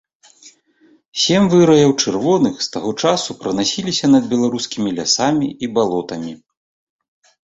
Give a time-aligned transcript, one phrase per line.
[1.23, 6.33] Сем выраяў чырвоных з таго часу пранасіліся над беларускімі лясамі і балотамі.